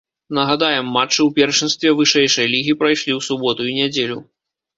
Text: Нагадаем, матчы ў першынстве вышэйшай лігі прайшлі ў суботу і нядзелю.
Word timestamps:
Нагадаем, 0.35 0.87
матчы 0.95 1.13
ў 1.23 1.29
першынстве 1.39 1.89
вышэйшай 1.99 2.49
лігі 2.55 2.73
прайшлі 2.81 3.11
ў 3.19 3.27
суботу 3.27 3.69
і 3.71 3.77
нядзелю. 3.79 4.19